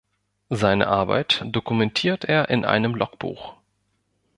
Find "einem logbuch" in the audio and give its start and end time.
2.65-3.53